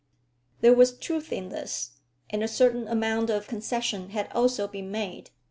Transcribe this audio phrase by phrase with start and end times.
[0.61, 1.91] There was truth in this,
[2.31, 5.29] and a certain amount of concession had also been made.